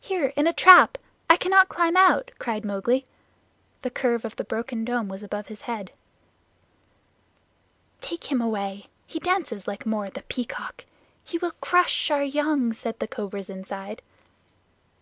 "Here, 0.00 0.32
in 0.36 0.46
a 0.46 0.54
trap. 0.54 0.96
I 1.28 1.36
cannot 1.36 1.68
climb 1.68 1.98
out," 1.98 2.30
cried 2.38 2.64
Mowgli. 2.64 3.04
The 3.82 3.90
curve 3.90 4.24
of 4.24 4.36
the 4.36 4.42
broken 4.44 4.86
dome 4.86 5.06
was 5.08 5.22
above 5.22 5.48
his 5.48 5.60
head. 5.68 5.92
"Take 8.00 8.30
him 8.32 8.40
away. 8.40 8.86
He 9.06 9.18
dances 9.18 9.68
like 9.68 9.84
Mao 9.84 10.08
the 10.08 10.22
Peacock. 10.22 10.86
He 11.24 11.36
will 11.36 11.52
crush 11.60 12.10
our 12.10 12.24
young," 12.24 12.72
said 12.72 13.00
the 13.00 13.06
cobras 13.06 13.50
inside. 13.50 14.00